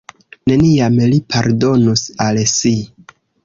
[0.51, 2.77] Neniam li pardonus al si.